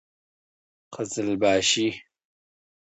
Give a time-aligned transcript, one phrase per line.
[0.93, 1.89] قـــزلــباشــــــــــي